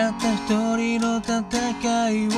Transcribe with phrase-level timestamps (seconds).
[0.00, 0.48] たった一
[0.78, 1.36] 人の戦
[2.08, 2.30] いを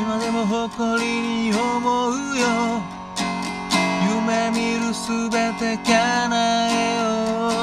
[0.00, 2.80] 今でも誇りに思うよ。
[4.08, 4.56] 夢見
[4.86, 7.02] るすべて叶えよ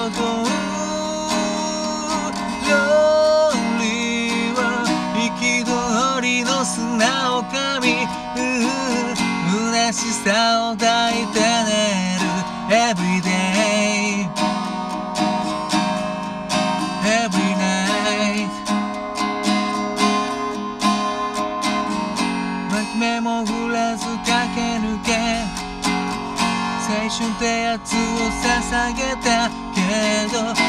[0.10, 0.12] う。
[0.12, 0.20] と
[2.70, 2.72] 料
[3.82, 3.82] 理
[4.54, 4.62] は
[5.18, 8.06] 憤りの砂を噛み
[9.50, 12.24] 虚しさを抱いて寝る。
[12.70, 13.33] Everyday
[27.74, 30.63] を捧げたけど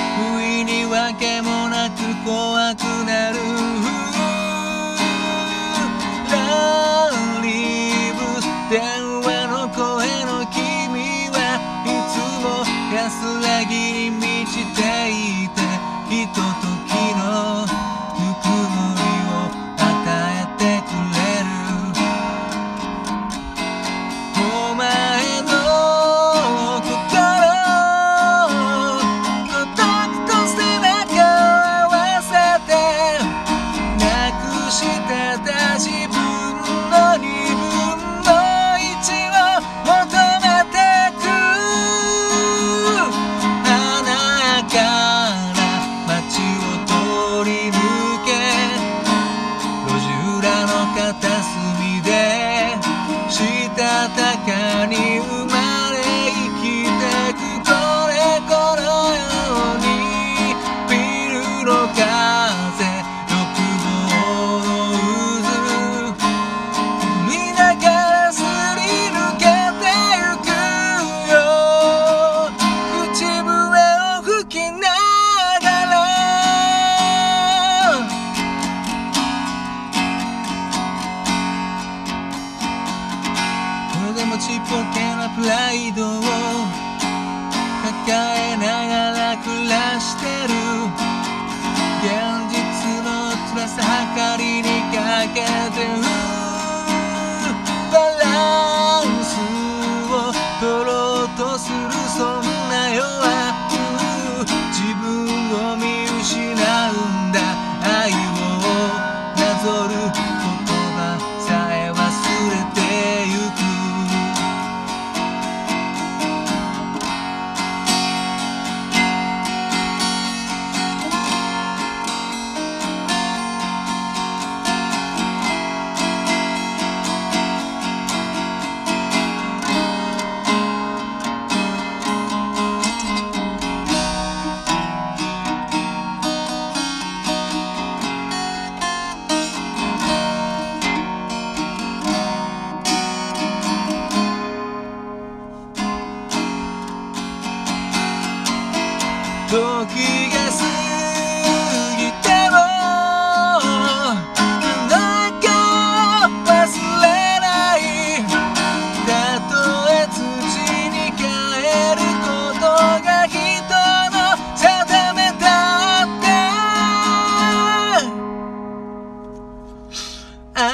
[95.55, 96.14] nothing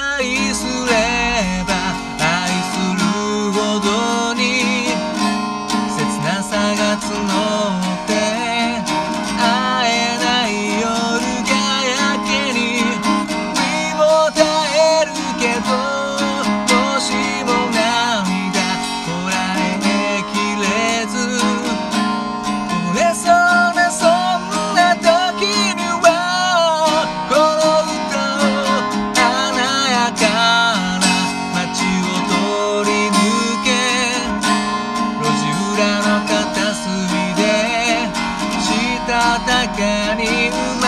[0.00, 0.99] 愛すれ
[39.46, 40.79] 畑に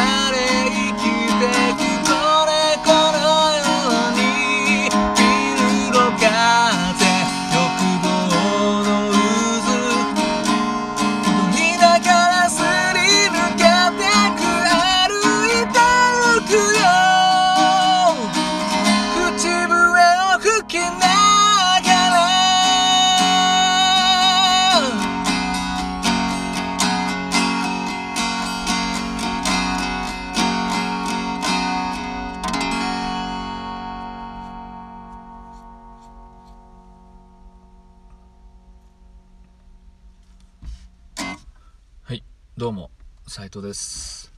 [42.58, 42.90] どうも
[43.26, 44.31] 斉藤です。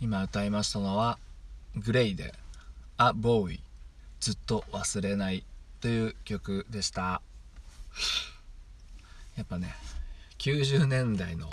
[0.00, 1.18] 今歌いましたのは
[1.74, 2.32] グレイで
[2.96, 3.58] 「A Boy
[4.20, 5.44] ずっと忘れない」
[5.82, 7.20] という曲でした。
[9.36, 9.74] やっぱね
[10.38, 11.50] 90年代の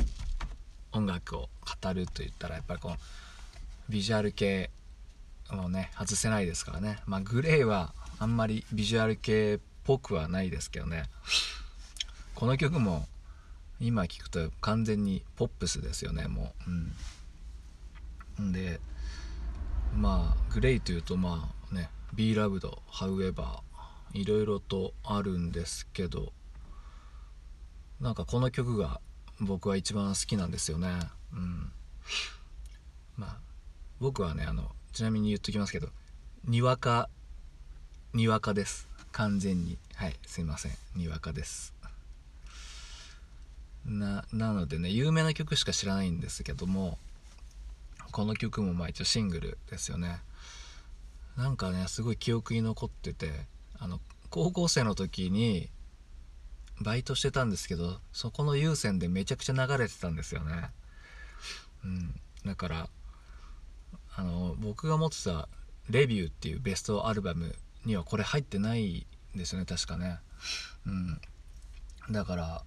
[0.92, 1.50] 音楽を
[1.82, 2.98] 語るといったらやっぱりこの
[3.90, 4.70] ビジュアル系
[5.50, 7.00] をね外せないですからね。
[7.08, 11.10] まあグレイはあんまりビジュアル系っぽくはないですけどね。
[12.36, 13.08] この曲も
[13.80, 18.42] 今聞くと完全にポップスですよねもう。
[18.42, 18.52] うん。
[18.52, 18.80] で
[19.96, 23.60] まあグレイというとまあね Be Loved However
[24.14, 26.32] いろいろとあるんですけど
[28.00, 29.02] なんかこの曲が
[29.40, 30.90] 僕は一番好きなんですよね。
[31.34, 31.72] うん。
[33.16, 33.38] まあ
[34.00, 35.90] 僕はねあのちなみに言っときますけど
[36.46, 37.10] にわか
[38.14, 38.88] にわかです。
[39.12, 39.78] 完全に。
[39.96, 40.72] はいすいません。
[40.96, 41.77] にわかです。
[43.88, 46.98] ななのでね有名な曲しか知らないんですけども
[48.12, 50.22] この曲もまあ一応シングルですよね。
[51.38, 53.32] なんかねすごい記憶に残ってて
[53.78, 54.00] あの
[54.30, 55.70] 高校生の時に
[56.82, 60.72] バイトしてたんですけどそこの有線でめちゃくちゃ流れてたんですよね。
[61.84, 62.20] うん。
[62.46, 62.90] だから
[64.16, 65.48] あの僕が持ってた
[65.90, 67.56] 「レビュー」っていうベストアルバム
[67.86, 69.06] にはこれ入ってない
[69.36, 70.20] んですよね確かね。
[70.86, 71.22] うん。
[72.12, 72.64] だから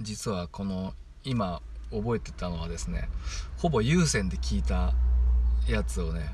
[0.00, 1.60] 実はこの今
[1.90, 3.08] 覚えてたのはですね
[3.56, 4.92] ほぼ有線で聞いた
[5.68, 6.30] やつをね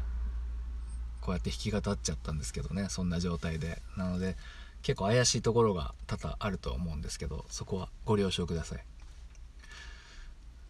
[1.20, 3.80] こうやって弾き語っちゃったんですけどねそんな状態で。
[3.96, 4.36] なので
[4.82, 8.84] 結構怪しいところが多々あると思うんですけどそこはご了承ください。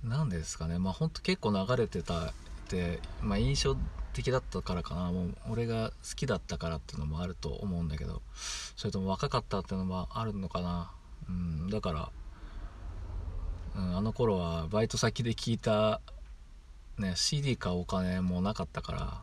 [0.05, 0.79] 何ですかね。
[0.79, 2.33] まあほんと結構流れてたっ
[2.69, 3.77] てまあ印象
[4.13, 5.11] 的だったからかな。
[5.11, 8.23] もう俺が好きだったからっていうのもあると思うんだけど
[8.77, 10.93] それとも若かったっていうのもあるのかな。
[11.29, 12.13] うんだから
[13.77, 16.01] うん、あの頃はバイト先で聞いた、
[16.99, 19.23] ね、CD 買うお金もなかったから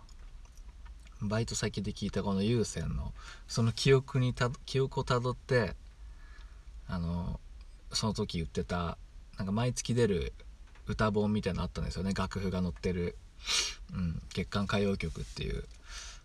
[1.21, 3.13] バイト先で聞いたこの有線の
[3.47, 5.75] その記憶にた記憶をたどって
[6.87, 7.39] あの
[7.93, 8.97] その時言ってた
[9.37, 10.33] なんか毎月出る
[10.87, 12.13] 歌本みたいなのあったんですよね。
[12.13, 13.15] 楽譜が載ってる、
[13.93, 15.63] うん、月刊歌謡曲っていう、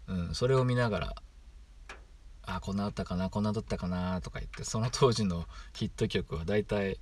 [0.08, 1.14] うん、それを見ながら
[2.46, 5.44] あこんなあったかなこんなだったかなとか言ってその当時の
[5.75, 6.99] ヒット曲は大体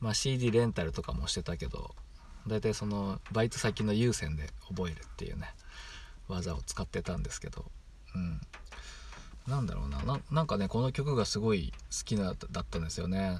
[0.00, 1.94] まあ、CD レンタルとかもしてたけど
[2.46, 5.52] 大体そのバイト先の有線で覚えるっていうね
[6.28, 7.66] 技を使ってたんですけど
[8.14, 8.40] うん。
[9.46, 10.20] なんだろうな。
[10.30, 13.38] なんかねこの曲がすごい好きなだったんですよね。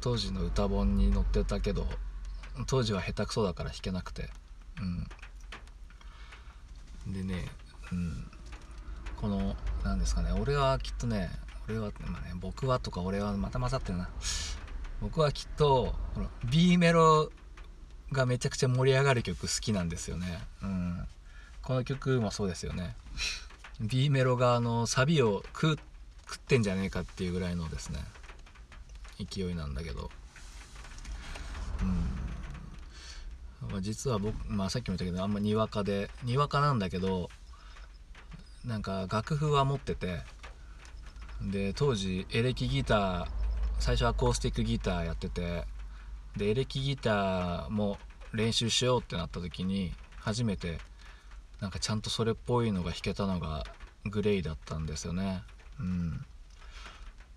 [0.00, 1.86] 当時の歌本に載ってたけど
[2.66, 4.28] 当時は下手くそだから弾けなくて。
[7.06, 7.12] うん。
[7.12, 7.46] でね
[7.92, 8.30] うん。
[9.16, 10.32] この何ですかね。
[10.32, 11.30] 俺はきっとね
[11.68, 14.08] 俺は、まあね、僕はとか俺はまた混ざってるな。
[15.00, 17.30] 僕はきっとこの B メロ
[18.12, 21.06] がめちゃくちゃ盛り上がる曲好きなんですよね、うん、
[21.62, 22.96] この曲もそうですよね。
[23.80, 25.78] B メロがあのサビを食
[26.26, 28.00] 食ってんじゃねえかっていうぐらいのですね。
[29.18, 30.10] 勢いなんだけど。
[33.62, 37.30] うん、まあ、実は僕、まあ、さっきも言ったけどあんまにわかでにわかなんだけど
[38.66, 40.20] なんか楽譜は持ってて
[41.40, 43.39] で当時エレキギター
[43.80, 45.64] 最初アコースティックギターやってて
[46.36, 47.98] でエレキギターも
[48.32, 50.78] 練習しようってなった時に初めて
[51.60, 53.64] なんかちゃんとそれっぽいのが弾けたのが
[54.04, 55.42] グレイだったんですよね。
[55.78, 56.24] うん。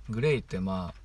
[0.10, 1.04] グレイってまあ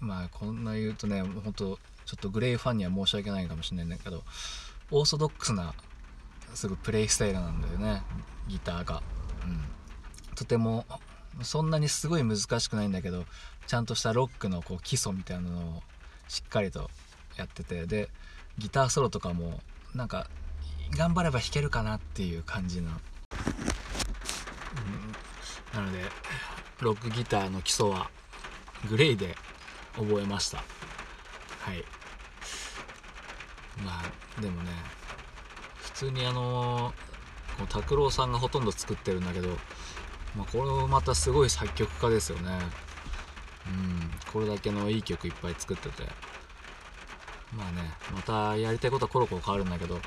[0.00, 4.22] まあこんな言うとねほんとちょっとグレイファンには申し訳ないかもしれないんだけど
[4.90, 5.74] オーソドックスな
[6.54, 8.02] すぐプレイスタイルなんだよね
[8.48, 9.02] ギターが、
[9.44, 9.60] うん、
[10.34, 10.86] とても
[11.42, 13.24] そんなにすごい難しくないんだけど
[13.66, 15.82] ちゃんとしたロックのこう基礎みたいなのを
[16.28, 16.90] しっかりと
[17.36, 18.08] やっててで
[18.58, 19.60] ギターソロとかも
[19.94, 20.28] なんか
[20.96, 22.92] 頑張れば弾けるかなっていう感じの、う
[25.76, 26.00] ん、なので
[26.80, 28.10] ロックギターの基礎は
[28.88, 29.34] グレイで
[29.96, 30.58] 覚えました。
[30.58, 31.84] はい。
[33.84, 34.70] まあでもね
[35.76, 36.92] 普通にあの
[37.68, 39.48] 拓郎さんがほとんど作ってるんだけど
[40.36, 42.58] まあ、これもまたすごい作曲家ですよね。
[43.66, 44.10] うん。
[44.32, 46.04] これだけのいい曲いっぱい作ってて。
[47.56, 50.00] まあねまたやりたいことはコロコロ変わるんだけど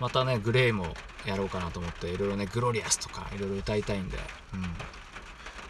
[0.00, 0.94] またねグレイも
[1.26, 4.18] やろうかなと思っていろいろねグロリアスとかいろいろ歌いたいんで。
[4.54, 4.62] うん。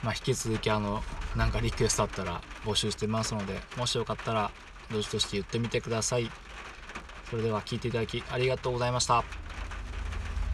[0.03, 1.03] まあ引き続きあの
[1.37, 4.51] なんかリクエストあったら募集してますのでもしよかったら
[4.93, 6.31] どしどし言ってみてください。
[7.29, 9.25] それでは聴いていただきありがとうございました。